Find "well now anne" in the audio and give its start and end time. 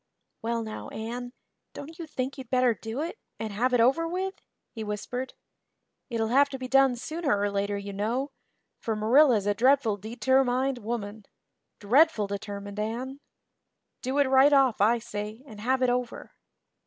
0.41-1.31